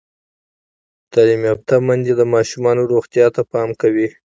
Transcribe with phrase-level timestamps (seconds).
[1.11, 4.07] تعلیم یافته میندې د ماشوم روغتیا ته پام کوي۔